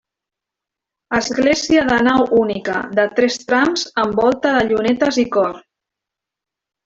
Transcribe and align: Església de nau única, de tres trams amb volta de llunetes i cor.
Església 1.17 1.83
de 1.89 1.97
nau 2.07 2.23
única, 2.37 2.79
de 2.99 3.05
tres 3.19 3.37
trams 3.51 3.83
amb 4.05 4.17
volta 4.23 4.55
de 4.57 4.65
llunetes 4.71 5.21
i 5.27 5.27
cor. 5.37 5.61